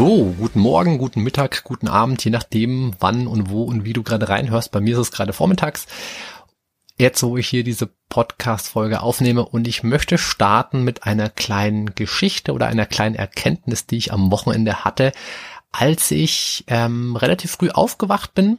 [0.00, 4.02] So, guten Morgen, guten Mittag, guten Abend, je nachdem, wann und wo und wie du
[4.02, 4.72] gerade reinhörst.
[4.72, 5.86] Bei mir ist es gerade vormittags.
[6.96, 12.54] Jetzt, wo ich hier diese Podcast-Folge aufnehme und ich möchte starten mit einer kleinen Geschichte
[12.54, 15.12] oder einer kleinen Erkenntnis, die ich am Wochenende hatte,
[15.70, 18.58] als ich ähm, relativ früh aufgewacht bin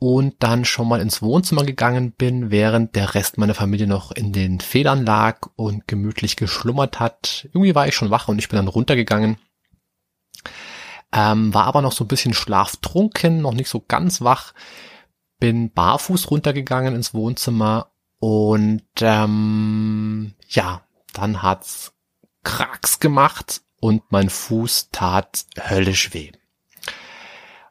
[0.00, 4.32] und dann schon mal ins Wohnzimmer gegangen bin, während der Rest meiner Familie noch in
[4.32, 7.46] den Federn lag und gemütlich geschlummert hat.
[7.52, 9.36] Irgendwie war ich schon wach und ich bin dann runtergegangen
[11.12, 14.52] ähm, war aber noch so ein bisschen schlaftrunken, noch nicht so ganz wach.
[15.38, 21.92] Bin barfuß runtergegangen ins Wohnzimmer und ähm, ja, dann hat's
[22.44, 26.32] Kracks gemacht und mein Fuß tat höllisch weh.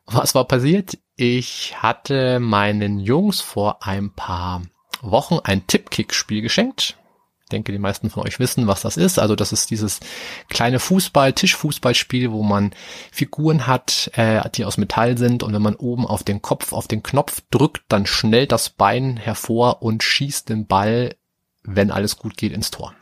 [0.05, 0.97] Was war passiert?
[1.15, 4.63] Ich hatte meinen Jungs vor ein paar
[5.01, 6.98] Wochen ein Tippkick-Spiel geschenkt
[7.49, 9.19] denke, die meisten von euch wissen, was das ist.
[9.19, 9.99] Also das ist dieses
[10.49, 12.71] kleine Fußball, Tischfußballspiel, wo man
[13.11, 16.87] Figuren hat, äh, die aus Metall sind und wenn man oben auf den Kopf, auf
[16.87, 21.15] den Knopf drückt, dann schnellt das Bein hervor und schießt den Ball,
[21.63, 22.93] wenn alles gut geht, ins Tor.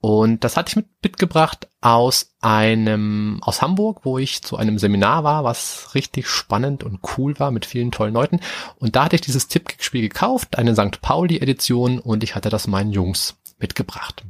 [0.00, 5.24] Und das hatte ich mit, mitgebracht aus einem, aus Hamburg, wo ich zu einem Seminar
[5.24, 8.40] war, was richtig spannend und cool war mit vielen tollen Leuten.
[8.78, 11.00] Und da hatte ich dieses Tippkick-Spiel gekauft, eine St.
[11.00, 14.24] Pauli-Edition und ich hatte das meinen Jungs mitgebracht.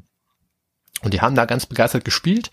[1.03, 2.51] Und die haben da ganz begeistert gespielt.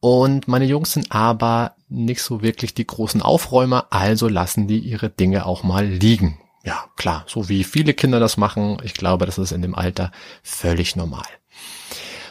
[0.00, 5.10] Und meine Jungs sind aber nicht so wirklich die großen Aufräumer, also lassen die ihre
[5.10, 6.38] Dinge auch mal liegen.
[6.64, 8.78] Ja, klar, so wie viele Kinder das machen.
[8.84, 10.12] Ich glaube, das ist in dem Alter
[10.42, 11.26] völlig normal.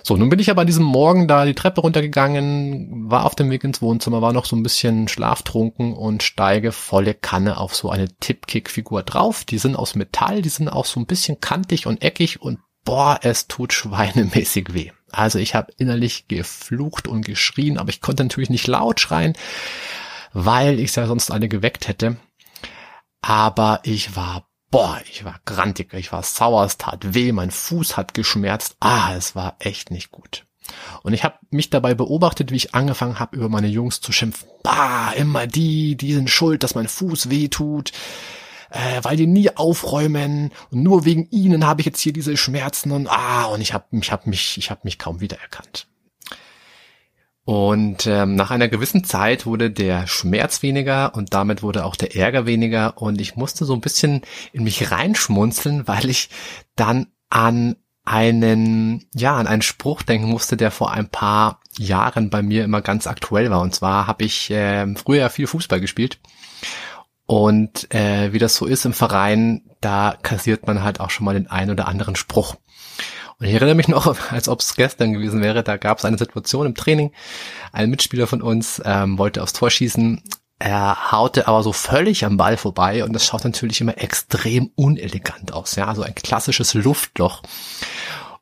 [0.04, 3.52] So, nun bin ich aber an diesem Morgen da die Treppe runtergegangen, war auf dem
[3.52, 7.90] Weg ins Wohnzimmer, war noch so ein bisschen schlaftrunken und steige volle Kanne auf so
[7.92, 9.46] eine Tippkick-Figur drauf.
[9.46, 13.20] Die sind aus Metall, die sind auch so ein bisschen kantig und eckig und boah,
[13.22, 14.92] es tut schweinemäßig weh.
[15.12, 19.34] Also ich habe innerlich geflucht und geschrien, aber ich konnte natürlich nicht laut schreien,
[20.34, 22.18] weil ich ja sonst alle geweckt hätte.
[23.22, 27.98] Aber ich war boah, ich war grantig, ich war sauer, es tat weh, mein Fuß
[27.98, 28.78] hat geschmerzt.
[28.80, 30.46] Ah, es war echt nicht gut.
[31.04, 34.48] Und ich habe mich dabei beobachtet, wie ich angefangen habe, über meine Jungs zu schimpfen.
[34.64, 37.92] Bah, immer die, die sind schuld, dass mein Fuß weh tut,
[38.70, 42.92] äh, weil die nie aufräumen und nur wegen ihnen habe ich jetzt hier diese Schmerzen
[42.92, 45.88] und ah, und ich habe mich, hab mich, ich habe mich kaum wiedererkannt.
[47.44, 52.16] Und ähm, nach einer gewissen Zeit wurde der Schmerz weniger und damit wurde auch der
[52.16, 54.22] Ärger weniger und ich musste so ein bisschen
[54.54, 56.30] in mich reinschmunzeln, weil ich
[56.76, 62.42] dann an einen, ja, an einen Spruch denken musste, der vor ein paar Jahren bei
[62.42, 63.62] mir immer ganz aktuell war.
[63.62, 66.20] Und zwar habe ich äh, früher viel Fußball gespielt
[67.32, 71.34] und äh, wie das so ist im Verein, da kassiert man halt auch schon mal
[71.34, 72.58] den einen oder anderen Spruch.
[73.42, 76.20] Und ich erinnere mich noch, als ob es gestern gewesen wäre, da gab es eine
[76.20, 77.12] Situation im Training.
[77.72, 80.22] Ein Mitspieler von uns ähm, wollte aufs Tor schießen.
[80.60, 85.54] Er haute aber so völlig am Ball vorbei und das schaut natürlich immer extrem unelegant
[85.54, 85.76] aus.
[85.76, 87.42] Ja, also ein klassisches Luftloch.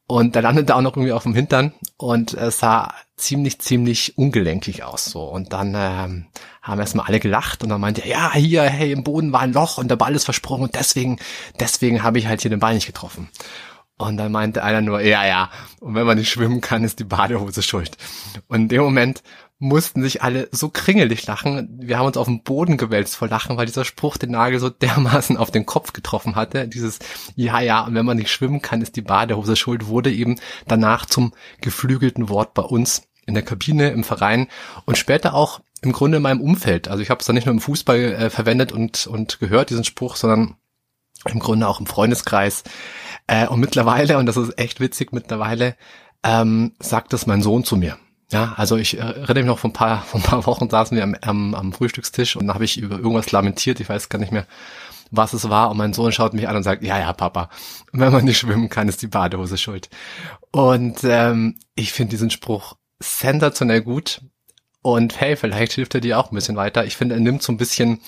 [0.05, 4.83] Und er landete auch noch irgendwie auf dem Hintern und es sah ziemlich, ziemlich ungelenkig
[4.83, 5.05] aus.
[5.05, 5.23] So.
[5.23, 6.27] Und dann ähm,
[6.61, 9.53] haben erstmal alle gelacht und dann meinte er, ja, hier, hey, im Boden war ein
[9.53, 11.19] Loch und der Ball ist versprungen und deswegen,
[11.57, 13.29] deswegen habe ich halt hier den Ball nicht getroffen.
[13.99, 15.49] Und dann meinte einer nur, ja, ja,
[15.81, 17.97] und wenn man nicht schwimmen kann, ist die Badehose schuld.
[18.47, 19.21] Und in dem Moment
[19.59, 21.67] mussten sich alle so kringelig lachen.
[21.81, 24.69] Wir haben uns auf den Boden gewälzt vor Lachen, weil dieser Spruch den Nagel so
[24.69, 26.69] dermaßen auf den Kopf getroffen hatte.
[26.69, 26.99] Dieses,
[27.35, 31.05] ja, ja, und wenn man nicht schwimmen kann, ist die Badehose schuld, wurde eben danach
[31.05, 34.47] zum geflügelten Wort bei uns in der Kabine, im Verein
[34.85, 36.87] und später auch im Grunde in meinem Umfeld.
[36.87, 39.83] Also ich habe es dann nicht nur im Fußball äh, verwendet und, und gehört, diesen
[39.83, 40.55] Spruch, sondern
[41.25, 42.63] im Grunde auch im Freundeskreis.
[43.29, 45.75] Äh, und mittlerweile, und das ist echt witzig, mittlerweile
[46.23, 47.99] ähm, sagt das mein Sohn zu mir.
[48.31, 51.03] Ja, also ich erinnere mich noch vor ein paar, vor ein paar Wochen saßen wir
[51.03, 54.31] am, am, am Frühstückstisch und da habe ich über irgendwas lamentiert, ich weiß gar nicht
[54.31, 54.47] mehr,
[55.11, 55.69] was es war.
[55.69, 57.51] Und mein Sohn schaut mich an und sagt, ja, ja, Papa,
[57.91, 59.89] wenn man nicht schwimmen kann, ist die Badehose schuld.
[60.51, 64.21] Und ähm, ich finde diesen Spruch sensationell gut.
[64.81, 66.83] Und hey, vielleicht hilft er dir auch ein bisschen weiter.
[66.83, 67.99] Ich finde, er nimmt so ein bisschen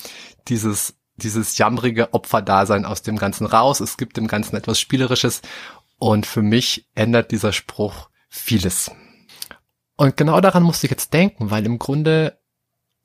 [0.48, 3.80] dieses dieses jammerige Opferdasein aus dem Ganzen raus.
[3.80, 5.42] Es gibt dem Ganzen etwas Spielerisches
[5.98, 8.92] und für mich ändert dieser Spruch vieles.
[9.98, 12.40] Und genau daran musste ich jetzt denken, weil im Grunde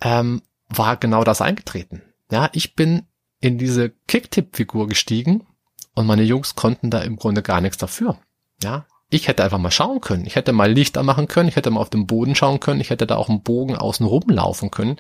[0.01, 2.03] ähm, war genau das eingetreten.
[2.31, 3.07] Ja, ich bin
[3.41, 5.47] in diese Kicktipp-Figur gestiegen
[5.95, 8.19] und meine Jungs konnten da im Grunde gar nichts dafür.
[8.63, 10.27] Ja, ich hätte einfach mal schauen können.
[10.27, 11.49] Ich hätte mal Lichter machen können.
[11.49, 12.81] Ich hätte mal auf den Boden schauen können.
[12.81, 14.97] Ich hätte da auch einen Bogen außen rumlaufen können,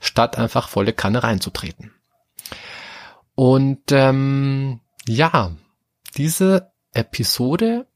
[0.00, 1.92] statt einfach volle Kanne reinzutreten.
[3.38, 5.52] Und ähm, ja,
[6.16, 7.86] diese Episode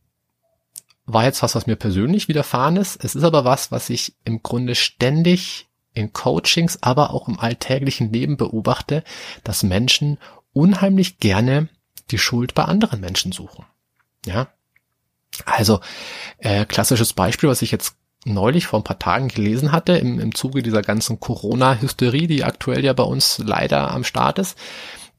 [1.05, 3.05] war jetzt was, was mir persönlich widerfahren ist.
[3.05, 8.13] Es ist aber was, was ich im Grunde ständig in Coachings, aber auch im alltäglichen
[8.13, 9.03] Leben beobachte,
[9.43, 10.19] dass Menschen
[10.53, 11.69] unheimlich gerne
[12.13, 13.67] die Schuld bei anderen Menschen suchen.
[14.25, 14.47] Ja.
[15.45, 15.81] Also,
[16.39, 20.37] äh, klassisches Beispiel, was ich jetzt neulich vor ein paar Tagen gelesen hatte, im, im
[20.37, 24.57] Zuge dieser ganzen Corona-Hysterie, die aktuell ja bei uns leider am Start ist,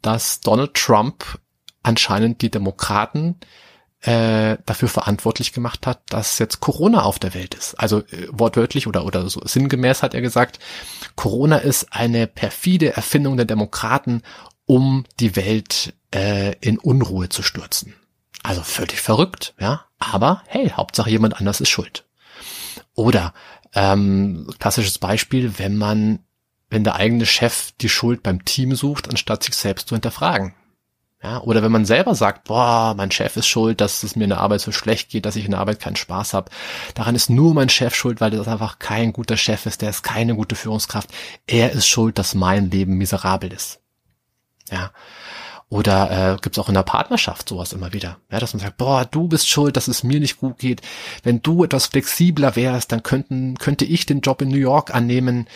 [0.04, 1.40] dass Donald Trump
[1.82, 3.40] anscheinend die Demokraten
[4.02, 7.76] äh, dafür verantwortlich gemacht hat, dass jetzt Corona auf der Welt ist.
[7.76, 10.60] Also äh, wortwörtlich oder oder so sinngemäß hat er gesagt,
[11.16, 14.22] Corona ist eine perfide Erfindung der Demokraten,
[14.66, 17.96] um die Welt äh, in Unruhe zu stürzen.
[18.44, 19.86] Also völlig verrückt, ja.
[20.00, 22.06] Aber hey, Hauptsache jemand anders ist schuld.
[22.94, 23.34] Oder
[23.74, 26.20] ähm, klassisches Beispiel, wenn man,
[26.74, 30.56] wenn der eigene Chef die Schuld beim Team sucht, anstatt sich selbst zu hinterfragen.
[31.22, 34.32] Ja, oder wenn man selber sagt, boah, mein Chef ist schuld, dass es mir in
[34.32, 36.50] der Arbeit so schlecht geht, dass ich in der Arbeit keinen Spaß habe.
[36.96, 40.02] Daran ist nur mein Chef schuld, weil das einfach kein guter Chef ist, der ist
[40.02, 41.10] keine gute Führungskraft.
[41.46, 43.80] Er ist schuld, dass mein Leben miserabel ist.
[44.72, 44.92] Ja.
[45.74, 49.06] Oder äh, gibt auch in der Partnerschaft sowas immer wieder, ja, dass man sagt, boah,
[49.06, 50.84] du bist schuld, dass es mir nicht gut geht.
[51.24, 55.48] Wenn du etwas flexibler wärst, dann könnten, könnte ich den Job in New York annehmen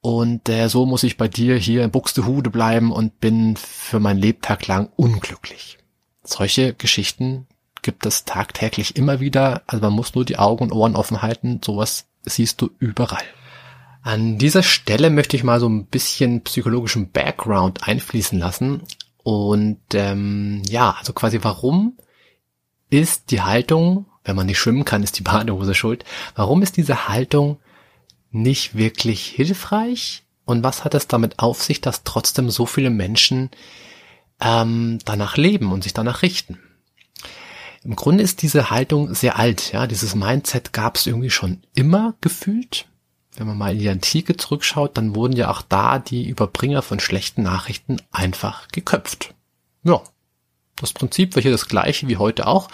[0.00, 4.18] und äh, so muss ich bei dir hier in Buxtehude bleiben und bin für mein
[4.18, 5.78] Lebtag lang unglücklich.
[6.24, 7.46] Solche Geschichten
[7.80, 9.62] gibt es tagtäglich immer wieder.
[9.68, 11.60] Also man muss nur die Augen und Ohren offen halten.
[11.64, 13.22] Sowas siehst du überall.
[14.02, 18.82] An dieser Stelle möchte ich mal so ein bisschen psychologischen Background einfließen lassen.
[19.22, 21.96] Und ähm, ja, also quasi warum
[22.88, 26.04] ist die Haltung, wenn man nicht schwimmen kann, ist die Badehose schuld.
[26.34, 27.58] Warum ist diese Haltung
[28.30, 30.24] nicht wirklich hilfreich?
[30.44, 33.50] Und was hat es damit auf sich, dass trotzdem so viele Menschen
[34.40, 36.58] ähm, danach leben und sich danach richten?
[37.82, 39.86] Im Grunde ist diese Haltung sehr alt, ja.
[39.86, 42.86] Dieses Mindset gab es irgendwie schon immer gefühlt.
[43.40, 47.00] Wenn man mal in die Antike zurückschaut, dann wurden ja auch da die Überbringer von
[47.00, 49.32] schlechten Nachrichten einfach geköpft.
[49.82, 50.02] Ja.
[50.76, 52.68] Das Prinzip war hier das gleiche wie heute auch.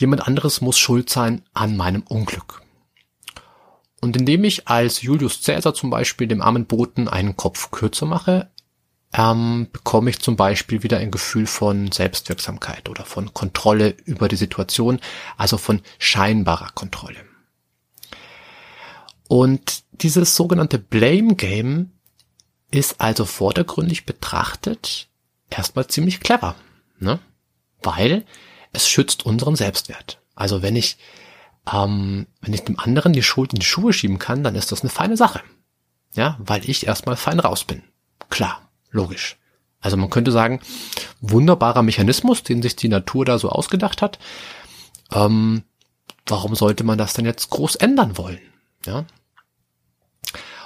[0.00, 2.62] Jemand anderes muss schuld sein an meinem Unglück.
[4.00, 8.50] Und indem ich als Julius Caesar zum Beispiel dem armen Boten einen Kopf kürzer mache,
[9.12, 14.34] ähm, bekomme ich zum Beispiel wieder ein Gefühl von Selbstwirksamkeit oder von Kontrolle über die
[14.34, 14.98] Situation,
[15.36, 17.31] also von scheinbarer Kontrolle.
[19.32, 21.92] Und dieses sogenannte Blame Game
[22.70, 25.08] ist also vordergründig betrachtet
[25.48, 26.54] erstmal ziemlich clever,
[26.98, 27.18] ne?
[27.82, 28.26] weil
[28.74, 30.20] es schützt unseren Selbstwert.
[30.34, 30.98] Also wenn ich
[31.72, 34.82] ähm, wenn ich dem anderen die Schuld in die Schuhe schieben kann, dann ist das
[34.82, 35.40] eine feine Sache.
[36.12, 37.82] Ja, weil ich erstmal fein raus bin.
[38.28, 39.38] Klar, logisch.
[39.80, 40.60] Also man könnte sagen,
[41.22, 44.18] wunderbarer Mechanismus, den sich die Natur da so ausgedacht hat.
[45.10, 45.62] Ähm,
[46.26, 48.40] warum sollte man das denn jetzt groß ändern wollen?
[48.84, 49.06] Ja.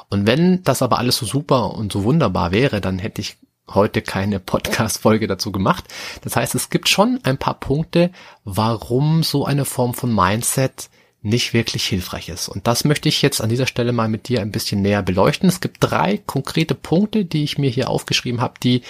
[0.08, 3.36] Und wenn das aber alles so super und so wunderbar wäre, dann hätte ich
[3.68, 5.84] heute keine Podcast-Folge dazu gemacht.
[6.22, 8.10] Das heißt, es gibt schon ein paar Punkte,
[8.44, 10.88] warum so eine Form von Mindset
[11.22, 12.48] nicht wirklich hilfreich ist.
[12.48, 15.48] Und das möchte ich jetzt an dieser Stelle mal mit dir ein bisschen näher beleuchten.
[15.48, 18.82] Es gibt drei konkrete Punkte, die ich mir hier aufgeschrieben habe, die,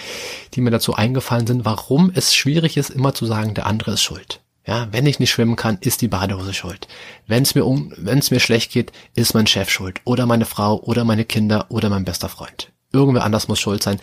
[0.53, 4.03] die mir dazu eingefallen sind, warum es schwierig ist, immer zu sagen, der andere ist
[4.03, 4.41] schuld.
[4.67, 6.89] Ja, wenn ich nicht schwimmen kann, ist die Badehose schuld.
[7.25, 10.45] Wenn es mir um, wenn es mir schlecht geht, ist mein Chef schuld oder meine
[10.45, 12.73] Frau oder meine Kinder oder mein bester Freund.
[12.91, 13.99] Irgendwer anders muss schuld sein.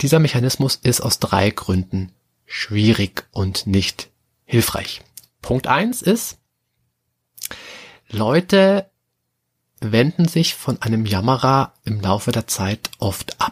[0.00, 2.10] Dieser Mechanismus ist aus drei Gründen
[2.46, 4.08] schwierig und nicht
[4.44, 5.02] hilfreich.
[5.42, 6.38] Punkt eins ist,
[8.08, 8.90] Leute
[9.80, 13.51] wenden sich von einem Jammerer im Laufe der Zeit oft ab.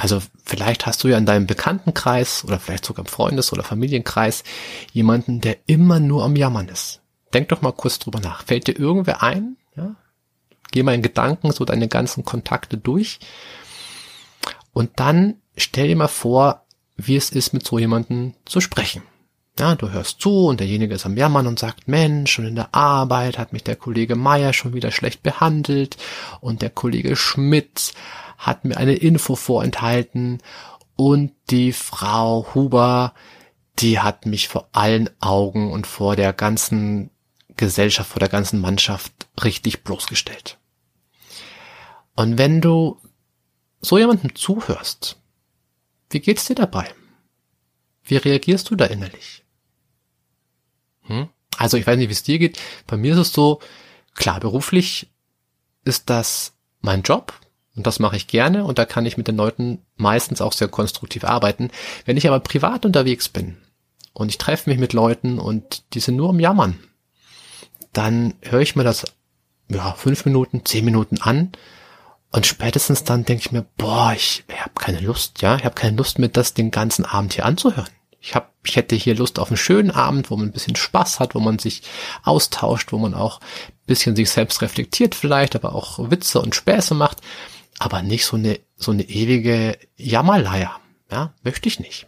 [0.00, 4.44] Also vielleicht hast du ja in deinem Bekanntenkreis oder vielleicht sogar im Freundes- oder Familienkreis
[4.92, 7.02] jemanden, der immer nur am Jammern ist.
[7.34, 8.44] Denk doch mal kurz drüber nach.
[8.44, 9.58] Fällt dir irgendwer ein?
[9.76, 9.96] Ja?
[10.72, 13.20] Geh mal in Gedanken so deine ganzen Kontakte durch
[14.72, 16.64] und dann stell dir mal vor,
[16.96, 19.02] wie es ist, mit so jemanden zu sprechen.
[19.58, 22.74] Ja, du hörst zu und derjenige ist am Jammern und sagt, Mensch, schon in der
[22.74, 25.98] Arbeit hat mich der Kollege Meier schon wieder schlecht behandelt
[26.40, 27.92] und der Kollege Schmidt
[28.40, 30.42] hat mir eine Info vorenthalten
[30.96, 33.14] und die Frau Huber,
[33.78, 37.10] die hat mich vor allen Augen und vor der ganzen
[37.56, 39.12] Gesellschaft, vor der ganzen Mannschaft
[39.44, 40.58] richtig bloßgestellt.
[42.16, 42.98] Und wenn du
[43.82, 45.18] so jemandem zuhörst,
[46.08, 46.92] wie geht's dir dabei?
[48.02, 49.44] Wie reagierst du da innerlich?
[51.02, 51.28] Hm?
[51.58, 52.58] Also ich weiß nicht, wie es dir geht.
[52.86, 53.60] Bei mir ist es so,
[54.14, 55.10] klar, beruflich
[55.84, 57.34] ist das mein Job
[57.80, 60.68] und das mache ich gerne und da kann ich mit den Leuten meistens auch sehr
[60.68, 61.70] konstruktiv arbeiten.
[62.04, 63.56] Wenn ich aber privat unterwegs bin
[64.12, 66.78] und ich treffe mich mit Leuten und die sind nur am Jammern,
[67.94, 69.06] dann höre ich mir das
[69.70, 71.52] ja fünf Minuten, zehn Minuten an
[72.30, 75.74] und spätestens dann denke ich mir, boah, ich, ich habe keine Lust, ja, ich habe
[75.74, 77.88] keine Lust mit das den ganzen Abend hier anzuhören.
[78.20, 81.18] Ich hab, ich hätte hier Lust auf einen schönen Abend, wo man ein bisschen Spaß
[81.18, 81.80] hat, wo man sich
[82.24, 86.94] austauscht, wo man auch ein bisschen sich selbst reflektiert vielleicht, aber auch Witze und Späße
[86.94, 87.22] macht,
[87.80, 92.06] aber nicht so eine so eine ewige Jammerleier, ja, möchte ich nicht.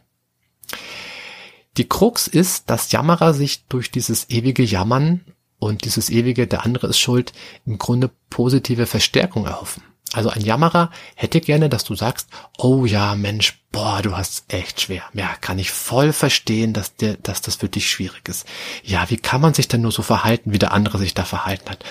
[1.76, 5.25] Die Krux ist, dass Jammerer sich durch dieses ewige Jammern
[5.59, 7.33] und dieses ewige, der andere ist schuld,
[7.64, 9.83] im Grunde positive Verstärkung erhoffen.
[10.12, 14.83] Also ein Jammerer hätte gerne, dass du sagst, oh ja, Mensch, boah, du hast echt
[14.83, 15.05] schwer.
[15.14, 18.47] Ja, kann ich voll verstehen, dass dir, dass das für dich schwierig ist.
[18.83, 21.71] Ja, wie kann man sich denn nur so verhalten, wie der andere sich da verhalten
[21.71, 21.83] hat?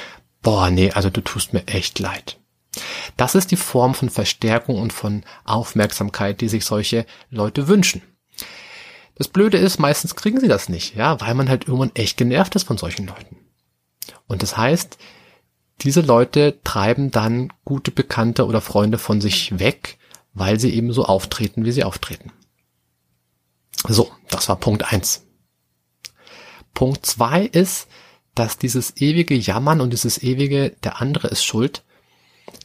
[0.44, 2.38] Boah, nee, also du tust mir echt leid.
[3.18, 8.02] Das ist die Form von Verstärkung und von Aufmerksamkeit, die sich solche Leute wünschen.
[9.16, 12.56] Das Blöde ist, meistens kriegen sie das nicht, ja, weil man halt irgendwann echt genervt
[12.56, 13.38] ist von solchen Leuten.
[14.28, 14.98] Und das heißt,
[15.82, 19.98] diese Leute treiben dann gute Bekannte oder Freunde von sich weg,
[20.34, 22.32] weil sie eben so auftreten, wie sie auftreten.
[23.88, 25.26] So, das war Punkt eins.
[26.74, 27.88] Punkt zwei ist,
[28.36, 31.84] dass dieses ewige Jammern und dieses ewige, der andere ist schuld,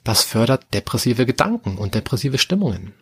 [0.06, 2.94] das fördert depressive Gedanken und depressive Stimmungen.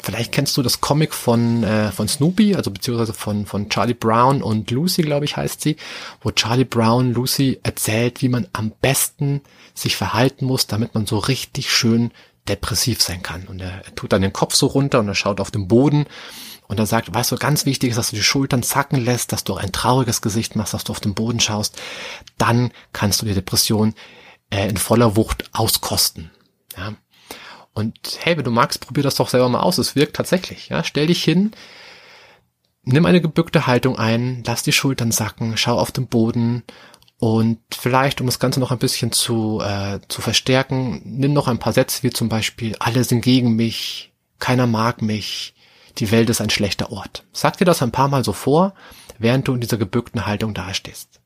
[0.00, 4.42] Vielleicht kennst du das Comic von, äh, von Snoopy, also beziehungsweise von, von Charlie Brown
[4.42, 5.76] und Lucy, glaube ich, heißt sie,
[6.20, 9.40] wo Charlie Brown Lucy erzählt, wie man am besten
[9.74, 12.12] sich verhalten muss, damit man so richtig schön
[12.48, 13.46] depressiv sein kann.
[13.48, 16.06] Und er, er tut dann den Kopf so runter und er schaut auf den Boden
[16.68, 19.42] und er sagt, weißt du, ganz wichtig ist, dass du die Schultern zacken lässt, dass
[19.42, 21.80] du ein trauriges Gesicht machst, dass du auf den Boden schaust.
[22.36, 23.94] Dann kannst du die Depression
[24.50, 26.30] äh, in voller Wucht auskosten.
[26.76, 26.94] Ja.
[27.74, 29.78] Und hey, wenn du magst, probier das doch selber mal aus.
[29.78, 30.68] Es wirkt tatsächlich.
[30.68, 31.52] Ja, stell dich hin,
[32.82, 36.64] nimm eine gebückte Haltung ein, lass die Schultern sacken, schau auf den Boden
[37.18, 41.58] und vielleicht, um das Ganze noch ein bisschen zu, äh, zu verstärken, nimm noch ein
[41.58, 45.54] paar Sätze wie zum Beispiel, alle sind gegen mich, keiner mag mich,
[45.98, 47.24] die Welt ist ein schlechter Ort.
[47.32, 48.74] Sag dir das ein paar Mal so vor,
[49.18, 51.17] während du in dieser gebückten Haltung dastehst.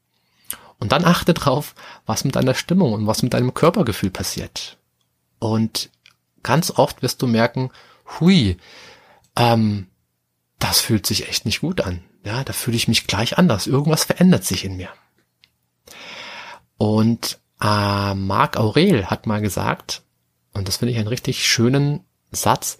[0.82, 4.78] Und dann achte drauf, was mit deiner Stimmung und was mit deinem Körpergefühl passiert.
[5.38, 5.90] Und
[6.42, 7.70] ganz oft wirst du merken,
[8.18, 8.56] hui,
[9.36, 9.86] ähm,
[10.58, 12.02] das fühlt sich echt nicht gut an.
[12.24, 13.68] Ja, da fühle ich mich gleich anders.
[13.68, 14.88] Irgendwas verändert sich in mir.
[16.78, 20.02] Und äh, Marc Aurel hat mal gesagt,
[20.52, 22.00] und das finde ich einen richtig schönen
[22.32, 22.78] Satz,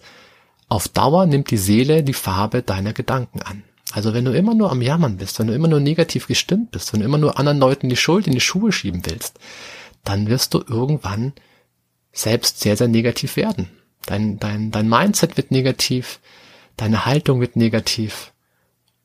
[0.67, 3.63] auf Dauer nimmt die Seele die Farbe deiner Gedanken an.
[3.93, 6.91] Also wenn du immer nur am Jammern bist, wenn du immer nur negativ gestimmt bist,
[6.91, 9.37] wenn du immer nur anderen Leuten die Schuld in die Schuhe schieben willst,
[10.03, 11.33] dann wirst du irgendwann
[12.11, 13.69] selbst sehr, sehr negativ werden.
[14.07, 16.19] Dein, dein, dein Mindset wird negativ,
[16.75, 18.33] deine Haltung wird negativ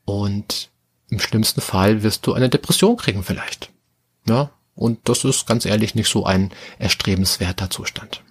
[0.07, 0.71] und
[1.11, 3.71] im schlimmsten Fall wirst du eine Depression kriegen vielleicht.
[4.26, 8.23] Ja, und das ist ganz ehrlich nicht so ein erstrebenswerter Zustand.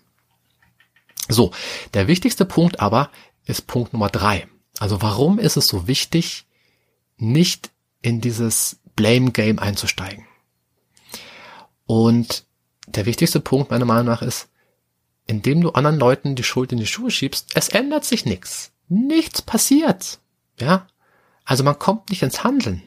[1.30, 1.52] So,
[1.94, 3.12] der wichtigste Punkt aber
[3.46, 4.48] ist Punkt Nummer drei.
[4.80, 6.47] Also warum ist es so wichtig,
[7.18, 7.72] nicht
[8.02, 10.26] in dieses Blame Game einzusteigen?
[11.86, 12.46] Und
[12.88, 14.50] der wichtigste Punkt meiner Meinung nach ist,
[15.26, 18.72] indem du anderen Leuten die Schuld in die Schuhe schiebst, es ändert sich nichts.
[18.88, 20.20] Nichts passiert.
[20.60, 20.88] Ja?
[21.44, 22.82] Also man kommt nicht ins Handeln.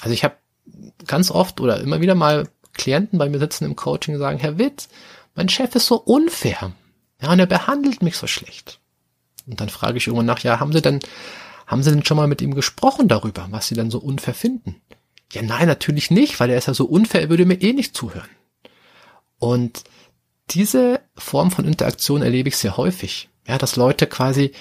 [0.00, 0.36] Also ich habe
[1.06, 4.58] ganz oft oder immer wieder mal Klienten bei mir sitzen im Coaching und sagen, Herr
[4.58, 4.88] Witt,
[5.34, 6.72] mein Chef ist so unfair.
[7.20, 8.80] Ja, und er behandelt mich so schlecht.
[9.46, 11.00] Und dann frage ich irgendwann nach, ja, haben Sie denn,
[11.68, 14.80] haben Sie denn schon mal mit ihm gesprochen darüber, was Sie dann so unfair finden?
[15.32, 17.94] Ja, nein, natürlich nicht, weil er ist ja so unfair, er würde mir eh nicht
[17.94, 18.28] zuhören.
[19.38, 19.84] Und
[20.50, 23.28] diese Form von Interaktion erlebe ich sehr häufig.
[23.46, 24.52] Ja, dass Leute quasi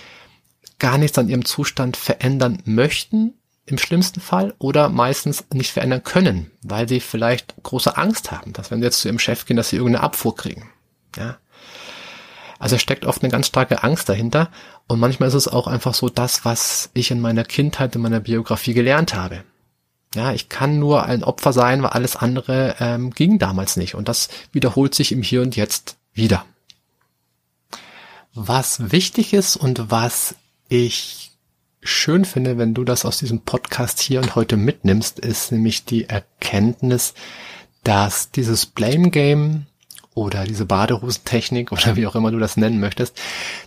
[0.80, 3.34] gar nichts an ihrem Zustand verändern möchten,
[3.66, 8.70] im schlimmsten Fall, oder meistens nicht verändern können, weil sie vielleicht große Angst haben, dass
[8.70, 10.70] wenn sie jetzt zu ihrem Chef gehen, dass sie irgendeine Abfuhr kriegen.
[11.16, 11.38] Ja.
[12.60, 14.50] Also steckt oft eine ganz starke Angst dahinter
[14.88, 18.20] und manchmal ist es auch einfach so das, was ich in meiner Kindheit, in meiner
[18.20, 19.44] Biografie gelernt habe.
[20.16, 23.96] Ja, ich kann nur ein Opfer sein, weil alles andere ähm, ging damals nicht.
[23.96, 26.46] Und das wiederholt sich im Hier und Jetzt wieder.
[28.34, 30.36] Was wichtig ist und was
[30.70, 31.32] ich
[31.82, 36.10] schön finde, wenn du das aus diesem Podcast hier und heute mitnimmst, ist nämlich die
[36.10, 37.14] Erkenntnis,
[37.84, 39.66] dass dieses Blame Game
[40.18, 43.16] oder diese Badehosentechnik oder wie auch immer du das nennen möchtest,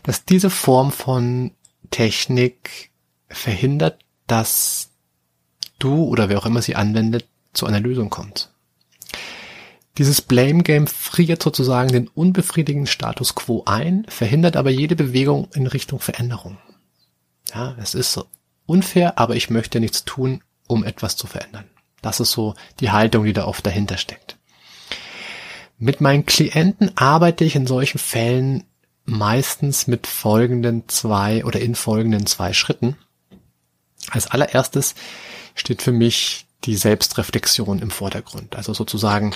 [0.02, 1.52] dass diese Form von
[1.90, 2.90] Technik
[3.28, 4.90] verhindert, dass
[5.78, 8.50] du oder wer auch immer sie anwendet, zu einer Lösung kommt.
[9.96, 15.66] Dieses Blame Game friert sozusagen den unbefriedigenden Status quo ein, verhindert aber jede Bewegung in
[15.66, 16.58] Richtung Veränderung.
[17.54, 18.20] Ja, es ist
[18.66, 21.64] unfair, aber ich möchte nichts tun, um etwas zu verändern.
[22.02, 24.39] Das ist so die Haltung, die da oft dahinter steckt.
[25.82, 28.64] Mit meinen Klienten arbeite ich in solchen Fällen
[29.06, 32.98] meistens mit folgenden zwei oder in folgenden zwei Schritten.
[34.10, 34.94] Als allererstes
[35.54, 38.56] steht für mich die Selbstreflexion im Vordergrund.
[38.56, 39.34] Also sozusagen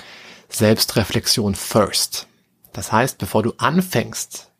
[0.50, 2.26] Selbstreflexion first.
[2.74, 4.50] Das heißt, bevor du anfängst,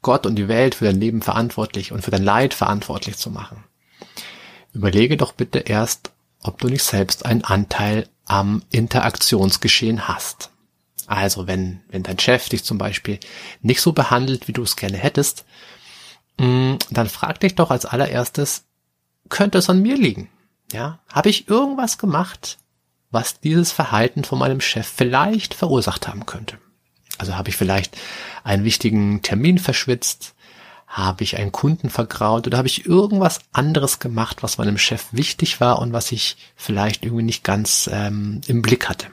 [0.00, 3.64] Gott und die Welt für dein Leben verantwortlich und für dein Leid verantwortlich zu machen,
[4.72, 10.51] überlege doch bitte erst, ob du nicht selbst einen Anteil am Interaktionsgeschehen hast.
[11.06, 13.18] Also wenn, wenn dein Chef dich zum Beispiel
[13.60, 15.44] nicht so behandelt, wie du es gerne hättest,
[16.38, 18.64] mm, dann frag dich doch als allererstes,
[19.28, 20.28] könnte es an mir liegen?
[20.72, 22.58] Ja, habe ich irgendwas gemacht,
[23.10, 26.58] was dieses Verhalten von meinem Chef vielleicht verursacht haben könnte?
[27.18, 27.96] Also habe ich vielleicht
[28.42, 30.34] einen wichtigen Termin verschwitzt?
[30.86, 35.60] Habe ich einen Kunden vergraut oder habe ich irgendwas anderes gemacht, was meinem Chef wichtig
[35.60, 39.06] war und was ich vielleicht irgendwie nicht ganz ähm, im Blick hatte?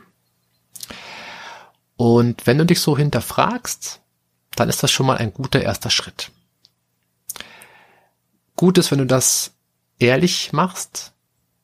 [1.99, 3.99] Und wenn du dich so hinterfragst,
[4.55, 6.31] dann ist das schon mal ein guter erster Schritt.
[8.55, 9.51] Gut ist, wenn du das
[9.99, 11.11] ehrlich machst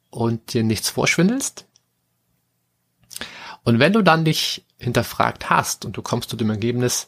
[0.10, 1.66] und dir nichts vorschwindelst.
[3.64, 7.08] Und wenn du dann dich hinterfragt hast und du kommst zu dem Ergebnis,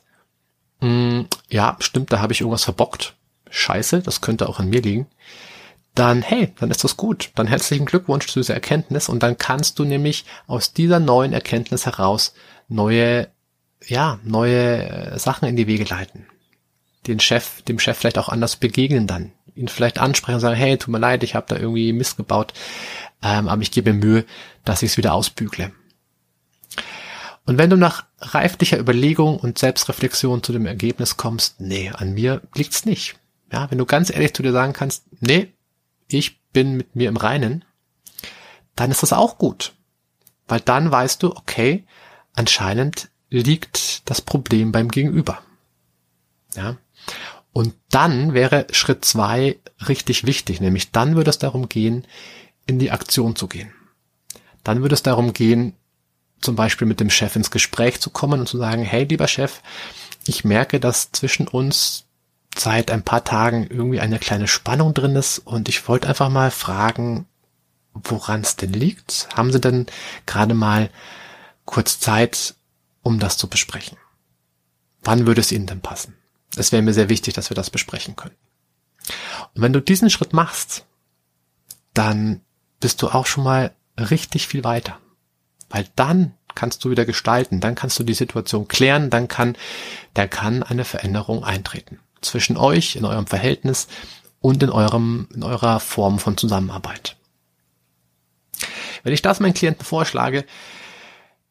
[0.79, 3.17] mh, hm, ja, stimmt, da habe ich irgendwas verbockt.
[3.49, 5.05] Scheiße, das könnte auch an mir liegen.
[5.95, 7.31] Dann, hey, dann ist das gut.
[7.35, 11.85] Dann herzlichen Glückwunsch zu dieser Erkenntnis und dann kannst du nämlich aus dieser neuen Erkenntnis
[11.85, 12.33] heraus
[12.67, 13.29] neue,
[13.85, 16.27] ja, neue äh, Sachen in die Wege leiten.
[17.05, 19.31] Den Chef, dem Chef vielleicht auch anders begegnen dann.
[19.55, 22.53] Ihn vielleicht ansprechen und sagen, hey, tut mir leid, ich habe da irgendwie Mist gebaut,
[23.23, 24.25] ähm, aber ich gebe mir Mühe,
[24.65, 25.71] dass ich es wieder ausbügle.
[27.45, 32.41] Und wenn du nach reiflicher Überlegung und Selbstreflexion zu dem Ergebnis kommst, nee, an mir
[32.55, 33.15] liegt's nicht.
[33.51, 35.53] Ja, wenn du ganz ehrlich zu dir sagen kannst, nee,
[36.09, 37.63] ich bin mit mir im Reinen,
[38.75, 39.73] dann ist das auch gut.
[40.47, 41.85] Weil dann weißt du, okay,
[42.37, 45.39] Anscheinend liegt das Problem beim Gegenüber.
[46.55, 46.77] Ja.
[47.51, 52.05] Und dann wäre Schritt zwei richtig wichtig, nämlich dann würde es darum gehen,
[52.67, 53.73] in die Aktion zu gehen.
[54.63, 55.73] Dann würde es darum gehen,
[56.39, 59.61] zum Beispiel mit dem Chef ins Gespräch zu kommen und zu sagen, hey, lieber Chef,
[60.27, 62.05] ich merke, dass zwischen uns
[62.55, 66.51] seit ein paar Tagen irgendwie eine kleine Spannung drin ist und ich wollte einfach mal
[66.51, 67.25] fragen,
[67.95, 69.27] woran es denn liegt.
[69.35, 69.87] Haben Sie denn
[70.27, 70.91] gerade mal
[71.67, 72.55] kurz Zeit,
[73.03, 73.99] um das zu besprechen.
[75.03, 76.15] Wann würde es Ihnen denn passen?
[76.55, 78.35] Es wäre mir sehr wichtig, dass wir das besprechen können.
[79.53, 80.85] Und wenn du diesen Schritt machst,
[81.93, 82.41] dann
[82.79, 84.97] bist du auch schon mal richtig viel weiter.
[85.69, 89.55] Weil dann kannst du wieder gestalten, dann kannst du die Situation klären, dann kann,
[90.13, 91.99] da kann eine Veränderung eintreten.
[92.21, 93.87] Zwischen euch, in eurem Verhältnis
[94.39, 97.15] und in eurem, in eurer Form von Zusammenarbeit.
[99.03, 100.45] Wenn ich das meinen Klienten vorschlage,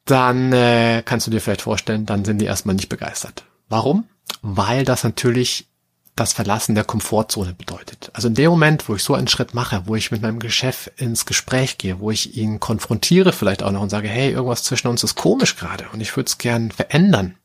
[0.06, 3.44] dann äh, kannst du dir vielleicht vorstellen, dann sind die erstmal nicht begeistert.
[3.68, 4.04] Warum?
[4.42, 5.66] Weil das natürlich
[6.14, 8.10] das Verlassen der Komfortzone bedeutet.
[8.14, 10.90] Also in dem Moment, wo ich so einen Schritt mache, wo ich mit meinem Geschäft
[10.96, 14.88] ins Gespräch gehe, wo ich ihn konfrontiere vielleicht auch noch und sage, hey, irgendwas zwischen
[14.88, 17.36] uns ist komisch gerade und ich würde es gern verändern.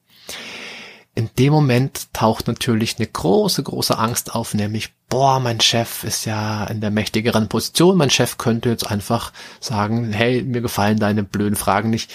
[1.14, 6.26] In dem Moment taucht natürlich eine große, große Angst auf, nämlich, boah, mein Chef ist
[6.26, 11.22] ja in der mächtigeren Position, mein Chef könnte jetzt einfach sagen, hey, mir gefallen deine
[11.22, 12.10] blöden Fragen nicht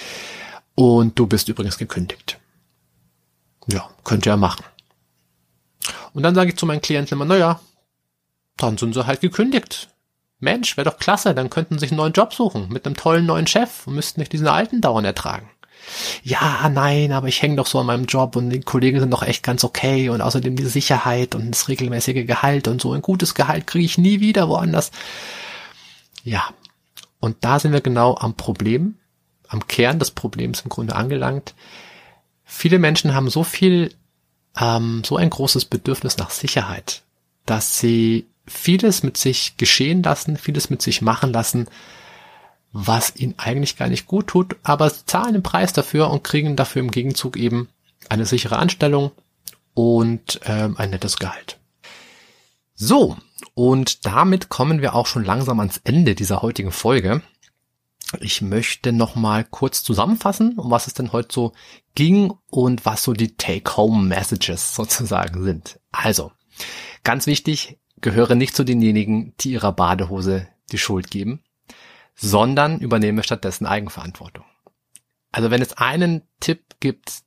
[0.75, 2.39] und du bist übrigens gekündigt.
[3.69, 4.65] Ja, könnt ihr machen.
[6.15, 7.61] Und dann sage ich zu meinen Klienten immer, naja,
[8.57, 9.91] dann sind sie halt gekündigt.
[10.39, 13.27] Mensch, wäre doch klasse, dann könnten sie sich einen neuen Job suchen, mit einem tollen
[13.27, 15.51] neuen Chef und müssten nicht diesen alten dauernd ertragen.
[16.23, 19.23] Ja, nein, aber ich hänge doch so an meinem Job und die Kollegen sind doch
[19.23, 23.35] echt ganz okay und außerdem die Sicherheit und das regelmäßige Gehalt und so ein gutes
[23.35, 24.91] Gehalt kriege ich nie wieder woanders.
[26.25, 26.51] Ja,
[27.21, 28.97] und da sind wir genau am Problem,
[29.49, 31.55] am Kern des Problems im Grunde angelangt.
[32.45, 33.95] Viele Menschen haben so viel,
[34.59, 37.03] ähm, so ein großes Bedürfnis nach Sicherheit,
[37.47, 41.67] dass sie vieles mit sich geschehen lassen, vieles mit sich machen lassen,
[42.79, 46.57] was ihnen eigentlich gar nicht gut tut, aber sie zahlen den Preis dafür und kriegen
[46.57, 47.69] dafür im Gegenzug eben
[48.09, 49.13] eine sichere Anstellung
[49.73, 51.59] und ähm, ein nettes Gehalt.
[52.75, 53.17] So,
[53.55, 57.23] Und damit kommen wir auch schon langsam ans Ende dieser heutigen Folge.
[58.21, 61.53] Ich möchte noch mal kurz zusammenfassen, um was es denn heute so
[61.95, 65.81] ging und was so die Take-Home-Messages sozusagen sind.
[65.91, 66.33] Also,
[67.03, 71.43] ganz wichtig, gehöre nicht zu denjenigen, die ihrer Badehose die Schuld geben,
[72.17, 74.45] sondern übernehme stattdessen Eigenverantwortung.
[75.31, 77.23] Also wenn es einen Tipp gibt,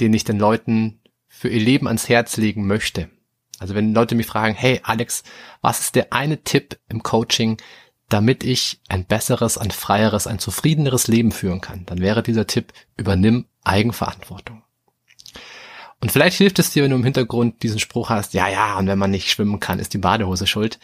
[0.00, 3.10] den ich den Leuten für ihr Leben ans Herz legen möchte,
[3.58, 5.22] also wenn Leute mich fragen, hey Alex,
[5.60, 7.58] was ist der eine Tipp im Coaching,
[8.08, 12.72] damit ich ein besseres, ein freieres, ein zufriedeneres Leben führen kann, dann wäre dieser Tipp,
[12.96, 14.62] übernimm Eigenverantwortung.
[16.00, 18.88] Und vielleicht hilft es dir, wenn du im Hintergrund diesen Spruch hast, ja, ja, und
[18.88, 20.80] wenn man nicht schwimmen kann, ist die Badehose schuld.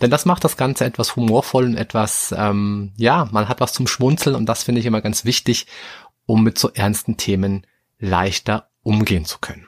[0.00, 3.86] Denn das macht das Ganze etwas humorvoll und etwas, ähm, ja, man hat was zum
[3.86, 5.66] Schmunzeln und das finde ich immer ganz wichtig,
[6.26, 7.66] um mit so ernsten Themen
[7.98, 9.66] leichter umgehen zu können.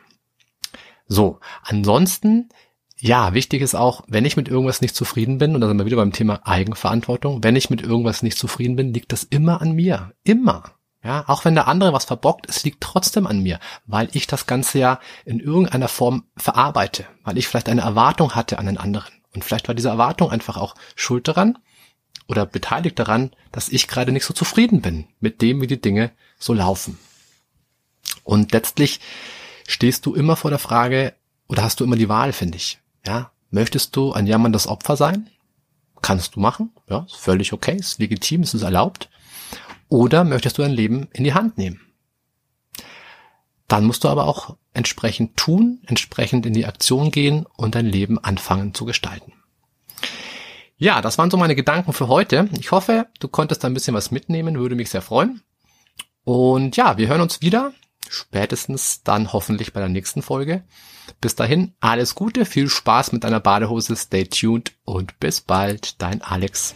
[1.07, 2.51] So, ansonsten,
[2.99, 5.87] ja, wichtig ist auch, wenn ich mit irgendwas nicht zufrieden bin, und da sind wir
[5.87, 9.73] wieder beim Thema Eigenverantwortung, wenn ich mit irgendwas nicht zufrieden bin, liegt das immer an
[9.73, 10.13] mir.
[10.25, 10.75] Immer.
[11.03, 14.47] Ja, auch wenn der andere was verbockt, es liegt trotzdem an mir, weil ich das
[14.47, 19.13] Ganze ja in irgendeiner Form verarbeite, weil ich vielleicht eine Erwartung hatte an den anderen.
[19.35, 21.59] Und vielleicht war diese Erwartung einfach auch schuld daran
[22.27, 26.11] oder beteiligt daran, dass ich gerade nicht so zufrieden bin mit dem, wie die Dinge
[26.39, 26.99] so laufen.
[28.25, 29.01] Und letztlich
[29.67, 31.15] stehst du immer vor der Frage,
[31.49, 32.79] oder hast du immer die Wahl, finde ich.
[33.07, 35.31] Ja, möchtest du ein jammerndes Opfer sein?
[36.03, 36.71] Kannst du machen.
[36.89, 39.09] Ja, ist völlig okay, ist legitim, ist es erlaubt.
[39.89, 41.81] Oder möchtest du dein Leben in die Hand nehmen?
[43.69, 48.19] Dann musst du aber auch entsprechend tun, entsprechend in die Aktion gehen und dein Leben
[48.19, 49.35] anfangen zu gestalten.
[50.79, 52.49] Ja, das waren so meine Gedanken für heute.
[52.59, 55.43] Ich hoffe, du konntest da ein bisschen was mitnehmen, würde mich sehr freuen.
[56.25, 57.73] Und ja, wir hören uns wieder,
[58.09, 60.63] spätestens dann hoffentlich bei der nächsten Folge.
[61.21, 66.23] Bis dahin, alles Gute, viel Spaß mit deiner Badehose, stay tuned und bis bald, dein
[66.23, 66.75] Alex.